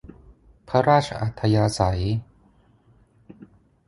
[0.69, 2.03] พระราชอัธยาศัย